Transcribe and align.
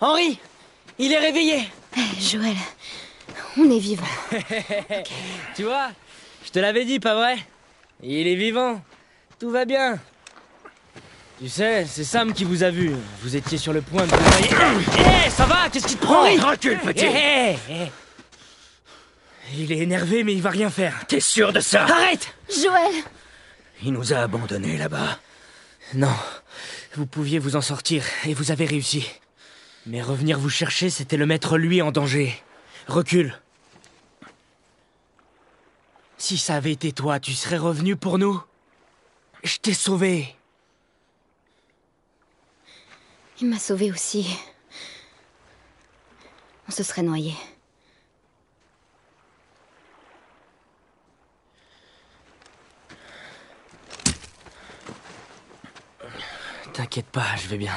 Henri 0.00 0.38
Il 0.98 1.12
est 1.12 1.18
réveillé 1.18 1.68
Eh, 1.96 2.20
Joël, 2.20 2.56
on 3.58 3.70
est 3.70 3.78
vivant. 3.78 4.06
Tu 5.56 5.64
vois 5.64 5.90
Je 6.44 6.50
te 6.50 6.58
l'avais 6.58 6.84
dit, 6.84 7.00
pas 7.00 7.14
vrai? 7.14 7.36
Il 8.02 8.26
est 8.26 8.36
vivant. 8.36 8.82
Tout 9.38 9.50
va 9.50 9.64
bien. 9.64 9.98
Tu 11.40 11.48
sais, 11.48 11.86
c'est 11.86 12.04
Sam 12.04 12.32
qui 12.32 12.44
vous 12.44 12.62
a 12.62 12.70
vu. 12.70 12.92
Vous 13.22 13.34
étiez 13.36 13.56
sur 13.58 13.72
le 13.72 13.80
point 13.82 14.06
de... 14.06 14.12
Hé, 14.14 15.30
ça 15.30 15.46
va? 15.46 15.68
Qu'est-ce 15.70 15.86
qui 15.86 15.96
te 15.96 16.04
prend? 16.04 16.22
Recule, 16.22 16.78
petit 16.78 17.06
hé. 17.06 17.56
Il 19.54 19.72
est 19.72 19.78
énervé, 19.78 20.22
mais 20.22 20.32
il 20.32 20.42
va 20.42 20.50
rien 20.50 20.70
faire. 20.70 20.94
T'es 21.08 21.20
sûr 21.20 21.52
de 21.52 21.60
ça? 21.60 21.84
Arrête 21.84 22.34
Joël 22.48 22.92
Il 23.82 23.92
nous 23.92 24.12
a 24.12 24.18
abandonnés 24.18 24.76
là-bas. 24.76 25.18
Non, 25.94 26.14
vous 26.94 27.06
pouviez 27.06 27.38
vous 27.38 27.56
en 27.56 27.60
sortir, 27.62 28.04
et 28.26 28.34
vous 28.34 28.50
avez 28.52 28.64
réussi. 28.64 29.04
Mais 29.86 30.02
revenir 30.02 30.38
vous 30.38 30.50
chercher, 30.50 30.90
c'était 30.90 31.16
le 31.16 31.26
mettre 31.26 31.56
lui 31.56 31.80
en 31.82 31.90
danger. 31.90 32.34
Recule. 32.86 33.40
Si 36.18 36.36
ça 36.36 36.56
avait 36.56 36.72
été 36.72 36.92
toi, 36.92 37.18
tu 37.18 37.32
serais 37.32 37.56
revenu 37.56 37.96
pour 37.96 38.18
nous 38.18 38.42
Je 39.42 39.56
t'ai 39.56 39.72
sauvé. 39.72 40.36
Il 43.40 43.48
m'a 43.48 43.58
sauvé 43.58 43.90
aussi. 43.90 44.26
On 46.68 46.70
se 46.70 46.82
serait 46.82 47.02
noyé. 47.02 47.34
T'inquiète 56.74 57.06
pas, 57.06 57.34
je 57.36 57.48
vais 57.48 57.56
bien. 57.56 57.74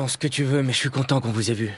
Pense 0.00 0.12
ce 0.12 0.16
que 0.16 0.28
tu 0.28 0.44
veux, 0.44 0.62
mais 0.62 0.72
je 0.72 0.78
suis 0.78 0.88
content 0.88 1.20
qu'on 1.20 1.30
vous 1.30 1.50
ait 1.50 1.54
vu. 1.54 1.70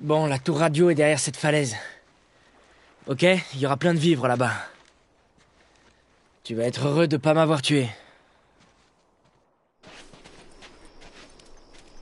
Bon, 0.00 0.24
la 0.24 0.38
tour 0.38 0.58
radio 0.58 0.88
est 0.88 0.94
derrière 0.94 1.20
cette 1.20 1.36
falaise. 1.36 1.76
Ok 3.08 3.20
Il 3.20 3.60
y 3.60 3.66
aura 3.66 3.76
plein 3.76 3.92
de 3.92 3.98
vivres 3.98 4.26
là-bas. 4.28 4.54
Tu 6.42 6.54
vas 6.54 6.62
être 6.62 6.86
heureux 6.86 7.06
de 7.06 7.18
pas 7.18 7.34
m'avoir 7.34 7.60
tué. 7.60 7.86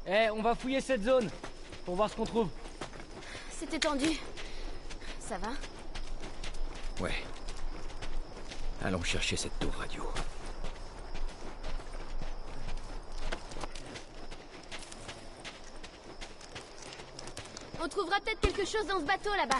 Eh, 0.06 0.30
on 0.30 0.42
va 0.42 0.54
fouiller 0.54 0.80
cette 0.80 1.02
zone 1.02 1.28
pour 1.84 1.96
voir 1.96 2.08
ce 2.08 2.14
qu'on 2.14 2.24
trouve. 2.24 2.50
C'était 3.58 3.80
tendu. 3.80 4.10
Ça 5.18 5.38
va? 5.38 5.50
Ouais. 7.02 7.24
Allons 8.84 9.02
chercher 9.02 9.36
cette 9.36 9.58
tour 9.58 9.72
radio. 9.74 10.04
On 17.82 17.88
trouvera 17.88 18.20
peut-être 18.20 18.40
quelque 18.40 18.66
chose 18.66 18.86
dans 18.86 19.00
ce 19.00 19.04
bateau 19.04 19.30
là-bas. 19.34 19.56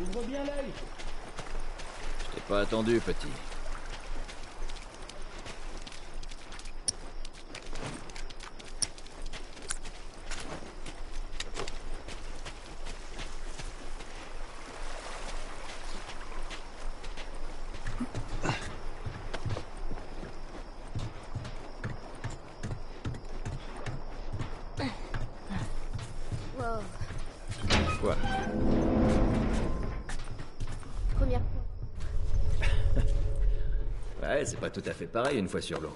Ouvre 0.00 0.22
bien 0.24 0.44
l'œil. 0.44 0.72
Je 2.18 2.34
t'ai 2.34 2.40
pas 2.48 2.62
attendu, 2.62 2.98
petit. 2.98 3.28
Wow. 26.58 26.80
Quoi 28.00 28.16
Première 31.16 31.40
Ouais, 34.22 34.44
c'est 34.44 34.53
pas 34.64 34.70
tout 34.70 34.88
à 34.88 34.94
fait 34.94 35.06
pareil 35.06 35.38
une 35.38 35.46
fois 35.46 35.60
sur 35.60 35.78
l'eau. 35.78 35.92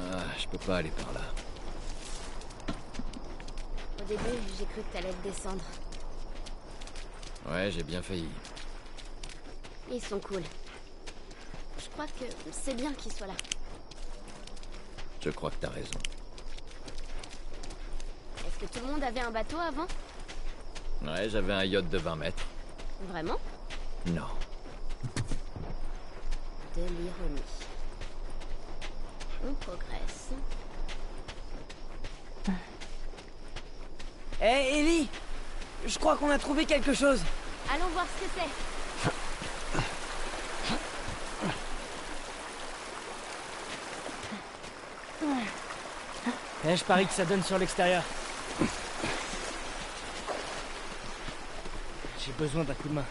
Ah, 0.00 0.22
je 0.38 0.46
peux 0.46 0.58
pas 0.58 0.76
aller 0.78 0.90
par 0.90 1.12
là. 1.12 1.20
Au 4.00 4.04
début, 4.04 4.38
j'ai 4.58 4.64
cru 4.64 4.82
que 4.82 4.92
t'allais 4.92 5.12
te 5.12 5.28
descendre. 5.28 5.64
Ouais, 7.50 7.70
j'ai 7.70 7.82
bien 7.82 8.02
failli. 8.02 8.28
Ils 9.90 10.02
sont 10.02 10.20
cool. 10.20 10.42
Je 11.82 11.88
crois 11.90 12.06
que 12.06 12.24
c'est 12.52 12.74
bien 12.74 12.92
qu'ils 12.92 13.12
soient 13.12 13.26
là. 13.26 13.34
Je 15.20 15.30
crois 15.30 15.50
que 15.50 15.56
t'as 15.60 15.70
raison. 15.70 15.98
Est-ce 18.46 18.58
que 18.58 18.66
tout 18.66 18.86
le 18.86 18.92
monde 18.92 19.02
avait 19.02 19.20
un 19.20 19.30
bateau 19.30 19.56
avant? 19.58 19.86
Ouais, 21.02 21.28
j'avais 21.28 21.52
un 21.52 21.64
yacht 21.64 21.88
de 21.88 21.98
20 21.98 22.16
mètres. 22.16 22.44
Vraiment? 23.08 23.36
Non. 24.06 24.28
De 26.76 26.82
l'ironie. 26.82 27.42
On 29.46 29.54
progresse. 29.54 30.28
Eh, 34.40 34.78
Ellie 34.78 35.08
Je 35.86 35.98
crois 35.98 36.16
qu'on 36.16 36.30
a 36.30 36.38
trouvé 36.38 36.64
quelque 36.64 36.94
chose. 36.94 37.20
Allons 37.72 37.88
voir 37.88 38.06
ce 38.06 38.24
que 38.24 38.30
c'est. 38.36 38.48
Eh, 46.66 46.76
je 46.76 46.84
parie 46.84 47.06
que 47.06 47.12
ça 47.12 47.24
donne 47.24 47.42
sur 47.42 47.58
l'extérieur. 47.58 48.02
J'ai 52.24 52.32
besoin 52.32 52.64
d'un 52.64 52.74
coup 52.74 52.88
de 52.88 52.94
main. 52.94 53.04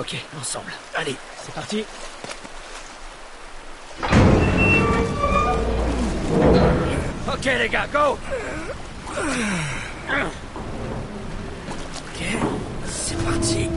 Ok, 0.00 0.16
ensemble. 0.40 0.72
Allez, 0.94 1.14
c'est 1.44 1.54
parti. 1.54 1.84
Ok 7.28 7.44
les 7.44 7.68
gars, 7.68 7.86
go 7.92 8.18
Ok, 12.08 12.24
c'est 12.86 13.22
parti. 13.22 13.68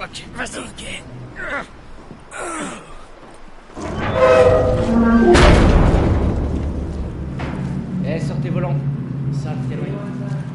Ok, 0.00 0.24
vas-y. 0.36 0.58
Ok. 0.60 1.02
Eh, 8.06 8.20
sortez 8.20 8.50
volant. 8.50 8.76
Ça, 9.32 9.50
loin. 9.50 10.47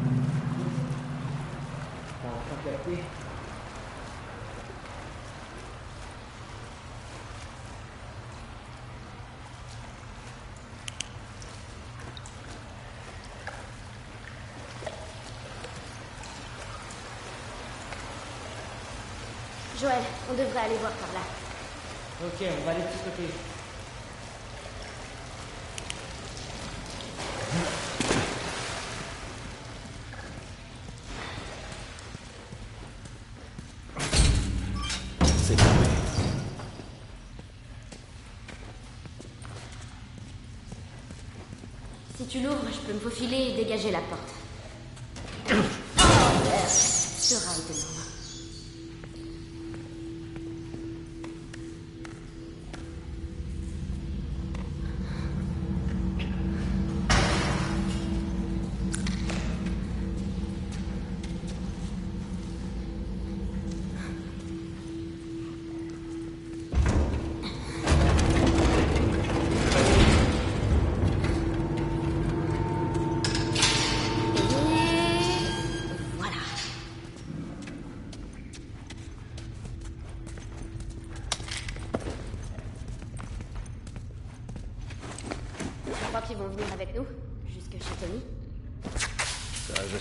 Joël, 19.80 20.02
on 20.30 20.34
devrait 20.34 20.60
aller 20.60 20.76
voir 20.76 20.92
par 20.92 21.12
là. 21.12 21.20
Ok, 22.24 22.40
on 22.40 22.64
va 22.64 22.70
aller 22.70 22.80
de 22.80 22.86
ce 22.86 23.04
côté. 23.04 23.28
C'est. 35.42 35.56
Si 42.16 42.26
tu 42.28 42.40
l'ouvres, 42.40 42.58
je 42.72 42.78
peux 42.78 42.92
me 42.92 43.00
faufiler 43.00 43.50
et 43.50 43.64
dégager 43.64 43.90
la 43.90 43.98
porte. 43.98 44.33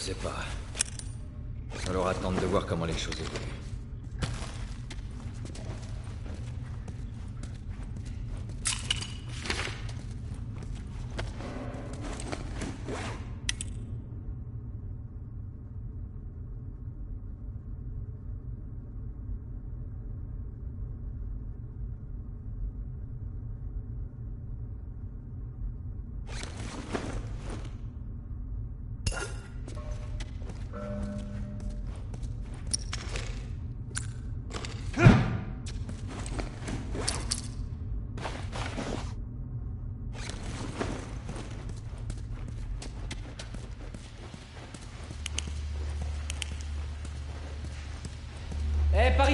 Sais 0.03 0.15
pas. 0.15 0.43
Il 1.87 1.93
leur 1.93 2.07
attendre 2.07 2.41
de 2.41 2.45
voir 2.45 2.65
comment 2.65 2.83
les 2.83 2.97
choses 2.97 3.15
évoluent. 3.21 3.62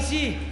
Eh, 0.01 0.31
par 0.31 0.49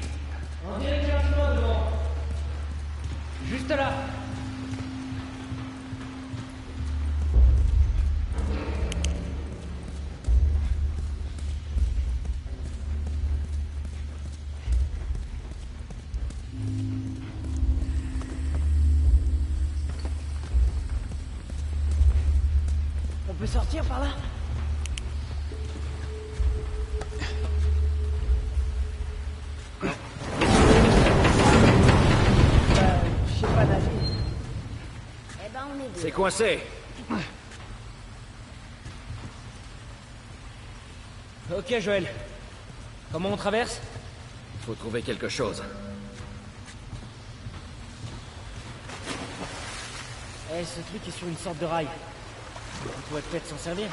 Eh 35.47 35.53
ben, 35.53 35.61
on 35.71 35.79
est 35.79 35.87
deux. 35.87 36.01
C'est 36.01 36.11
coincé 36.11 36.59
Ok, 41.55 41.79
Joël. 41.79 42.05
Comment 43.13 43.29
on 43.29 43.37
traverse? 43.37 43.79
Faut 44.65 44.73
trouver 44.73 45.01
quelque 45.01 45.29
chose. 45.29 45.63
Eh, 50.53 50.65
ce 50.65 50.81
truc 50.89 51.07
est 51.07 51.17
sur 51.17 51.27
une 51.27 51.37
sorte 51.37 51.59
de 51.59 51.65
rail. 51.65 51.87
On 52.85 53.01
pourrait 53.09 53.21
peut-être 53.21 53.47
s'en 53.47 53.57
servir. 53.57 53.87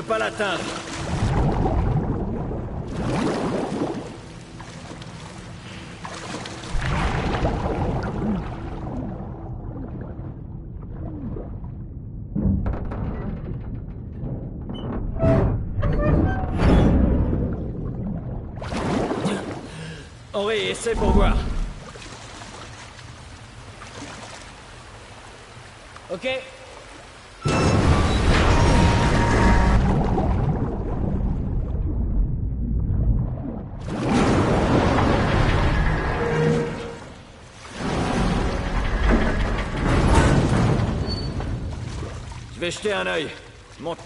Peux 0.00 0.06
pas 0.06 0.18
l'atteindre. 0.18 0.60
Henri, 20.32 20.56
essaie 20.70 20.94
pour 20.94 21.10
voir. 21.10 21.36
Je 42.60 42.66
vais 42.66 42.72
jeter 42.72 42.92
un 42.92 43.06
œil. 43.06 43.26
Monte. 43.80 44.00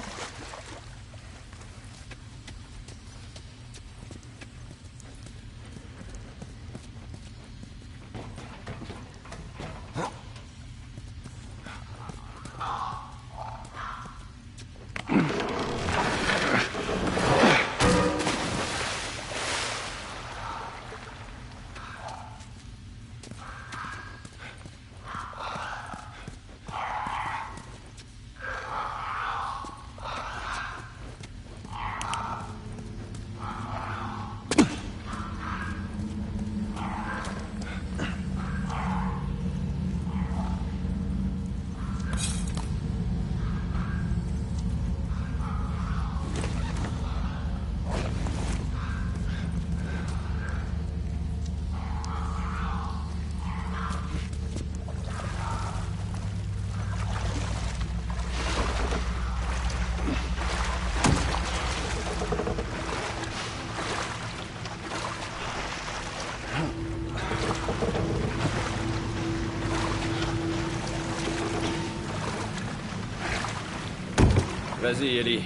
Vas-y, 74.85 75.17
Ellie. 75.17 75.41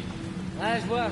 Ouais, 0.60 0.80
je 0.82 0.86
vois. 0.88 1.06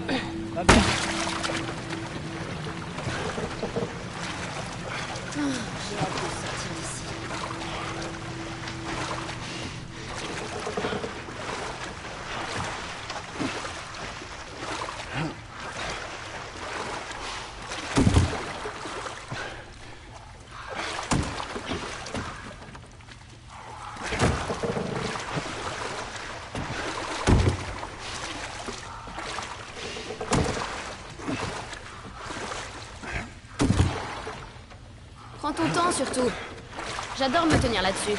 Ton 35.56 35.68
temps 35.68 35.90
surtout. 35.90 36.30
J'adore 37.18 37.46
me 37.46 37.58
tenir 37.60 37.82
là-dessus. 37.82 38.18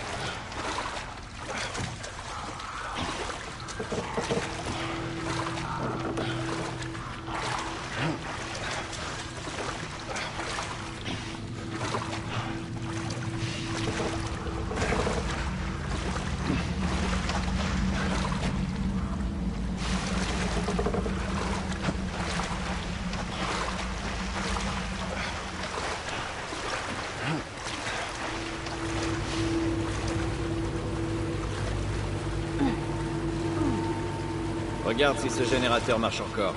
Regarde 34.98 35.20
si 35.20 35.30
ce 35.30 35.44
générateur 35.44 36.00
marche 36.00 36.22
encore. 36.22 36.56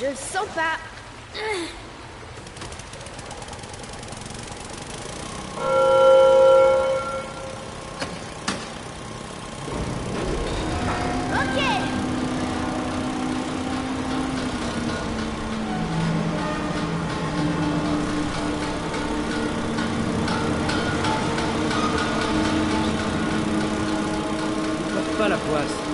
Je 0.00 0.14
sens 0.14 0.46
pas. 0.54 0.78
Ok. 11.34 11.58
Porte 24.94 25.18
pas 25.18 25.28
la 25.28 25.36
poisse. 25.36 25.88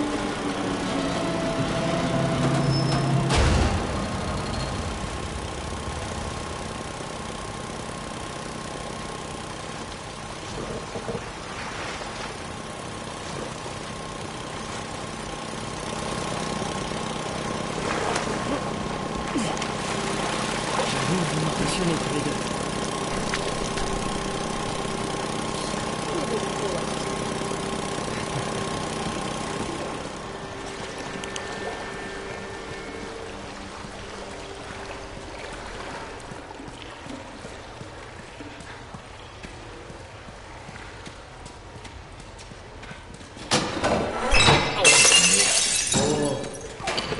J'avoue, 20.76 21.22
vous 21.32 21.40
m'impressionnez 21.40 21.94
tous 21.94 22.14
les 22.14 22.20
deux. 22.20 22.30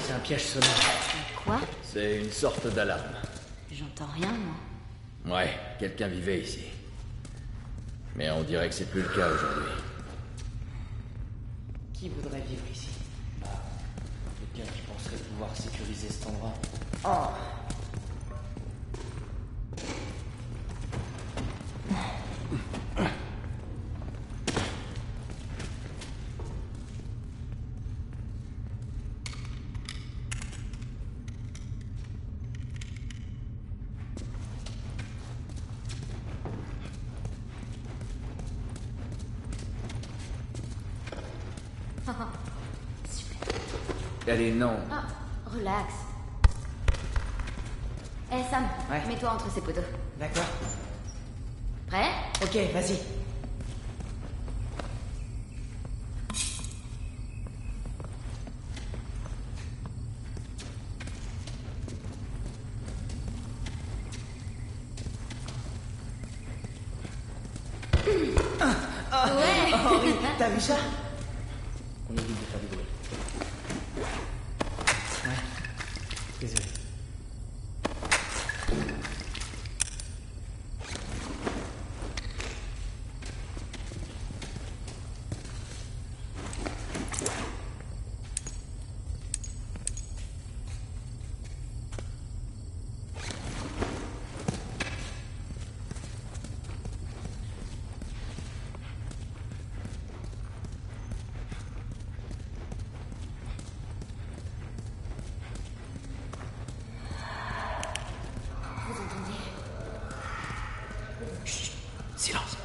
C'est 0.06 0.12
un 0.12 0.18
piège 0.18 0.44
sonore. 0.44 0.68
Quoi 1.44 1.60
C'est 1.82 2.13
une 2.24 2.32
sorte 2.32 2.66
d'alarme. 2.74 3.02
J'entends 3.70 4.10
rien, 4.14 4.32
moi. 5.26 5.36
Ouais, 5.36 5.50
quelqu'un 5.78 6.08
vivait 6.08 6.40
ici. 6.40 6.64
Mais 8.16 8.30
on 8.30 8.42
dirait 8.42 8.68
que 8.68 8.74
c'est 8.74 8.90
plus 8.90 9.02
le 9.02 9.08
cas 9.08 9.28
aujourd'hui. 9.28 9.72
Allez, 44.26 44.52
non. 44.52 44.76
Ah, 44.90 45.04
relax. 45.50 45.92
Eh 48.32 48.42
Sam, 48.50 48.64
Ouais. 48.90 49.02
mets-toi 49.06 49.30
entre 49.30 49.50
ces 49.52 49.60
poteaux. 49.60 49.80
D'accord. 50.18 50.44
Prêt? 51.88 52.08
Ok, 52.42 52.56
vas-y. 52.72 52.98
Ouais 69.26 70.12
T'as 70.38 70.48
vu 70.48 70.60
ça 70.60 70.76
On 72.10 72.14
évite 72.14 72.28
de 72.28 72.34
faire 72.50 72.60
du 72.60 72.66
bruit. 72.66 72.84
Ouais. 75.24 75.30
Désolé. 76.40 76.64
Vous 108.86 109.02
entendez 109.02 109.34
Silence. 112.16 112.56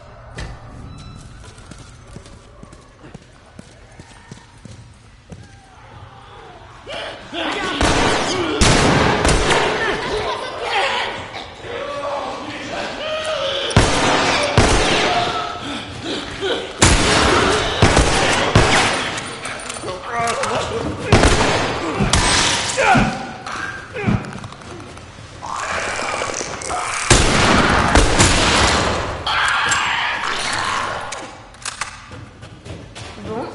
Bon, 33.40 33.46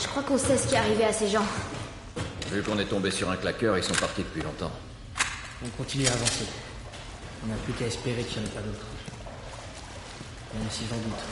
je 0.00 0.06
crois 0.06 0.22
qu'on 0.22 0.38
sait 0.38 0.56
ce 0.56 0.68
qui 0.68 0.74
est 0.74 0.78
arrivé 0.78 1.04
à 1.04 1.12
ces 1.12 1.28
gens. 1.28 1.44
Vu 2.52 2.62
qu'on 2.62 2.78
est 2.78 2.84
tombé 2.84 3.10
sur 3.10 3.28
un 3.28 3.36
claqueur, 3.36 3.76
ils 3.76 3.82
sont 3.82 3.94
partis 3.94 4.22
depuis 4.22 4.42
longtemps. 4.42 4.70
On 5.64 5.68
continue 5.70 6.06
à 6.06 6.12
avancer. 6.12 6.46
On 7.44 7.48
n'a 7.48 7.56
plus 7.64 7.72
qu'à 7.72 7.86
espérer 7.86 8.22
qu'il 8.22 8.40
n'y 8.40 8.46
en 8.46 8.50
ait 8.50 8.54
pas 8.54 8.60
d'autres. 8.60 8.86
Même 10.54 10.70
si 10.70 10.84
j'en 10.88 10.96
doute. 10.96 11.24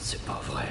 C'est 0.00 0.24
pas 0.24 0.40
vrai. 0.46 0.64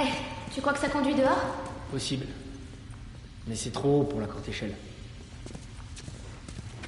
Eh, 0.00 0.54
tu 0.54 0.57
crois 0.68 0.78
que 0.78 0.86
ça 0.86 0.92
conduit 0.92 1.14
dehors 1.14 1.40
Possible. 1.90 2.26
Mais 3.46 3.56
c'est 3.56 3.70
trop 3.70 4.00
haut 4.00 4.04
pour 4.04 4.20
la 4.20 4.26
courte 4.26 4.46
échelle. 4.50 4.74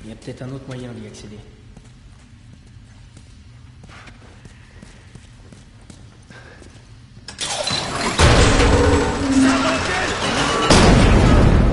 Il 0.04 0.10
y 0.10 0.12
a 0.12 0.16
peut-être 0.16 0.42
un 0.42 0.50
autre 0.50 0.66
moyen 0.66 0.92
d'y 0.92 1.06
accéder. 1.06 1.38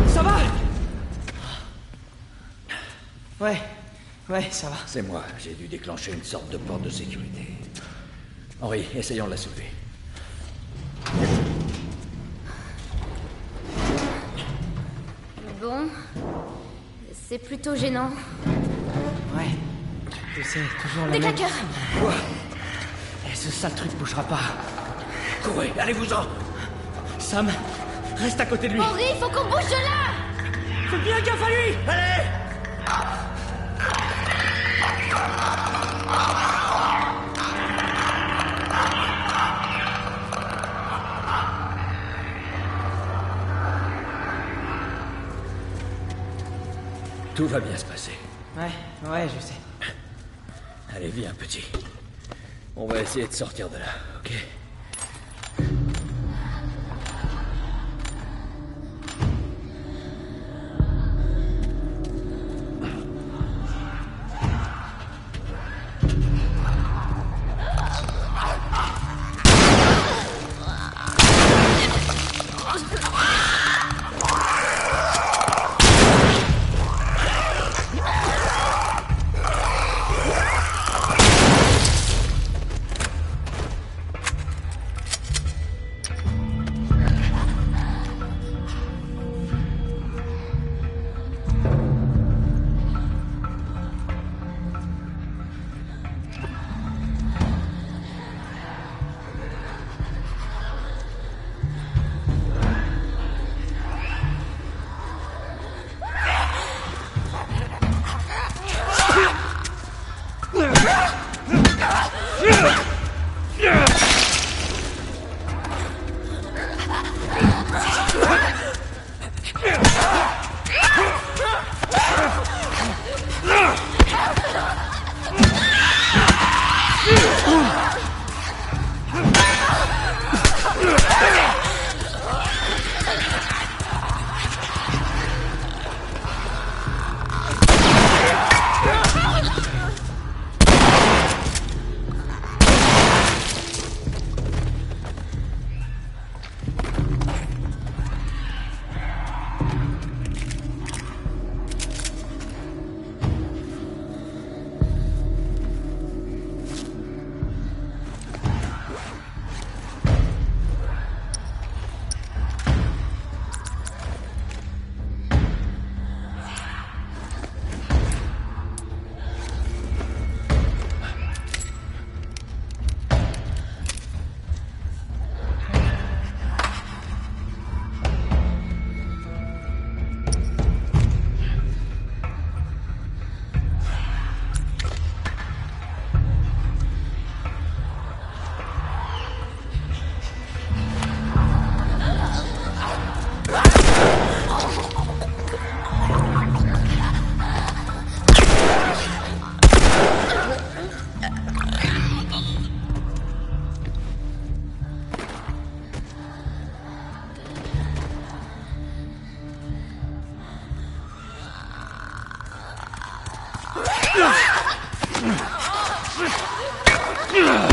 Ça 0.07 0.23
va 0.23 0.37
Ouais, 3.41 3.57
ouais, 4.29 4.47
ça 4.49 4.69
va. 4.69 4.77
C'est 4.85 5.01
moi, 5.01 5.23
j'ai 5.43 5.55
dû 5.55 5.67
déclencher 5.67 6.13
une 6.13 6.23
sorte 6.23 6.49
de 6.51 6.57
porte 6.57 6.83
de 6.83 6.89
sécurité. 6.89 7.47
Henri, 8.61 8.85
essayons 8.95 9.25
de 9.25 9.31
la 9.31 9.37
soulever. 9.37 9.65
C'est 17.27 17.39
plutôt 17.39 17.75
gênant. 17.75 18.09
Ouais, 19.35 19.49
je 20.37 20.43
sais, 20.43 20.61
toujours 20.81 21.05
la 21.07 21.11
Des 21.11 21.19
même... 21.19 21.35
claqueurs. 21.35 21.57
Quoi 21.99 22.13
Eh, 23.29 23.35
ce 23.35 23.51
sale 23.51 23.73
truc 23.75 23.91
bougera 23.97 24.23
pas. 24.23 24.39
Courez, 25.43 25.73
allez-vous-en. 25.77 26.25
Sam, 27.19 27.51
reste 28.15 28.39
à 28.39 28.45
côté 28.45 28.69
de 28.69 28.73
lui. 28.73 28.81
Henri, 28.81 29.03
faut 29.19 29.27
qu'on 29.29 29.45
bouge 29.49 29.65
de 29.65 29.71
là. 29.71 30.89
Fais 30.89 30.97
bien 30.99 31.19
gaffe 31.19 31.43
à 31.43 31.49
lui. 31.49 31.75
Allez 31.87 32.23
Tout 47.37 47.45
va 47.45 47.59
bien 47.59 47.77
se 47.77 47.85
passer. 47.85 48.13
Ouais, 48.57 49.11
ouais, 49.11 49.27
je 49.27 49.45
sais. 49.45 49.53
Allez, 50.95 51.09
viens, 51.09 51.31
petit. 51.35 51.63
On 52.75 52.87
va 52.87 52.99
essayer 52.99 53.27
de 53.27 53.31
sortir 53.31 53.69
de 53.69 53.77
là, 53.77 53.85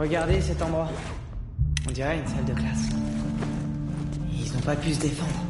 Regardez 0.00 0.40
cet 0.40 0.62
endroit. 0.62 0.88
On 1.86 1.90
dirait 1.90 2.18
une 2.18 2.26
salle 2.26 2.46
de 2.46 2.54
classe. 2.54 2.88
Ils 4.32 4.50
n'ont 4.50 4.62
pas 4.62 4.74
pu 4.74 4.94
se 4.94 5.00
défendre. 5.00 5.44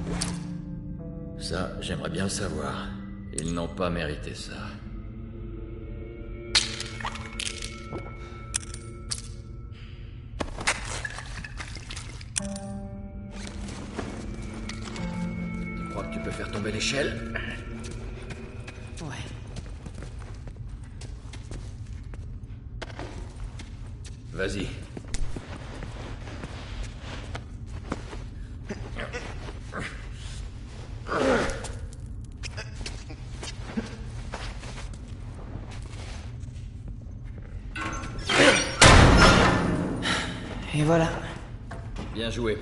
Ça, 1.38 1.70
j'aimerais 1.80 2.10
bien 2.10 2.24
le 2.24 2.30
savoir. 2.30 2.88
Ils 3.38 3.54
n'ont 3.54 3.68
pas 3.68 3.90
mérité 3.90 4.34
ça. 4.34 4.54
Tu 15.76 15.90
crois 15.90 16.02
que 16.02 16.12
tu 16.12 16.20
peux 16.24 16.32
faire 16.32 16.50
tomber 16.50 16.72
l'échelle? 16.72 17.16
Vas-y. 24.40 24.66
Et 40.74 40.82
voilà. 40.84 41.10
Bien 42.14 42.30
joué. 42.30 42.56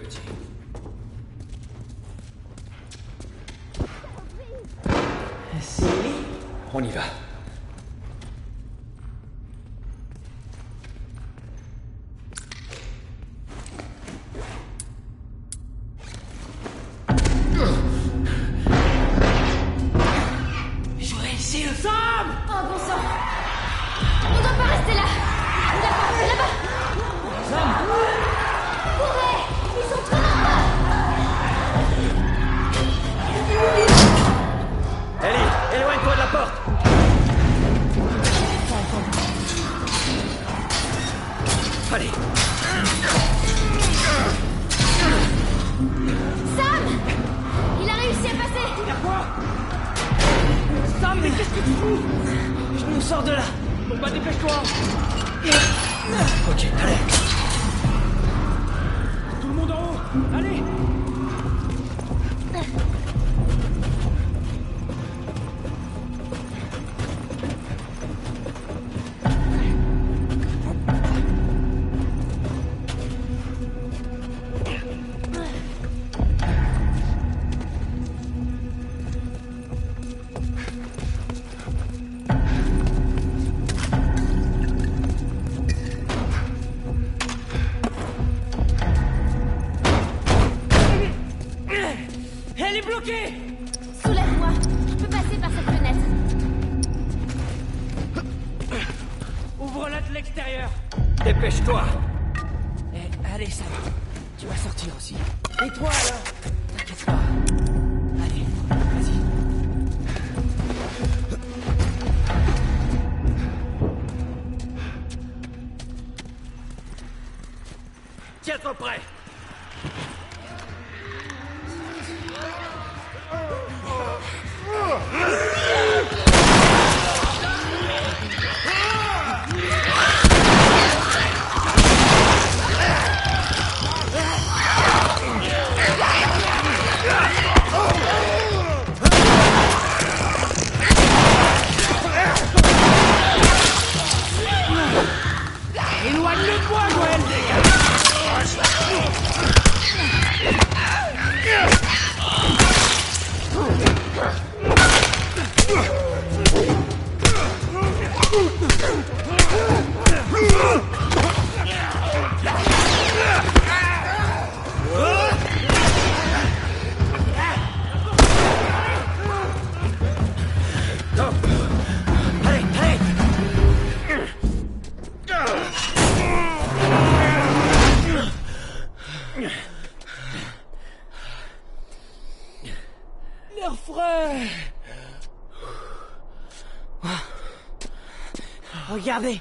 Regardez 188.88 189.40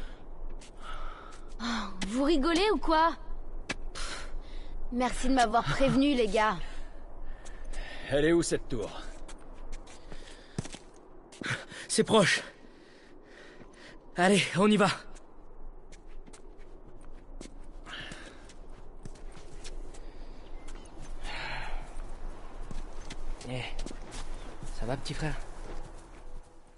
Vous 2.08 2.24
rigolez 2.24 2.70
ou 2.74 2.78
quoi? 2.78 3.16
Pff, 3.94 4.30
Merci 4.92 5.30
de 5.30 5.34
m'avoir 5.34 5.64
prévenu, 5.64 6.16
les 6.16 6.28
gars. 6.28 6.58
Elle 8.10 8.26
est 8.26 8.34
où 8.34 8.44
cette 8.44 8.68
tour? 8.68 8.90
C'est 11.88 12.04
proche. 12.04 12.44
Allez, 14.16 14.42
on 14.58 14.70
y 14.70 14.78
va. 14.78 14.88
Eh, 23.50 23.64
ça 24.78 24.86
va 24.86 24.98
petit 24.98 25.14
frère? 25.14 25.36